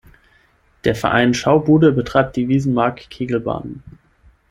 Der 0.83 0.95
Verein 0.95 1.35
„Schaubude“ 1.35 1.91
betreibt 1.91 2.35
die 2.35 2.47
Wiesenmarkt-Kegelbahnen. 2.47 3.83